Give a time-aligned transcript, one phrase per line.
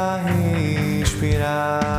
[0.00, 1.89] a respirar.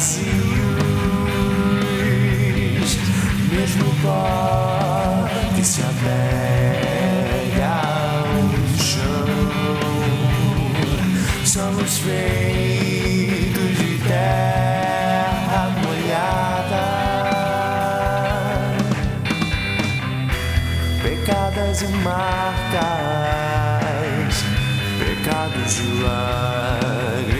[0.00, 0.24] vazios,
[3.52, 9.26] mesmo pode se apega ao chão.
[11.44, 16.86] Somos feitos de terra molhada,
[21.02, 22.80] pecadas e marcas,
[24.98, 27.39] pecados e lágrimas.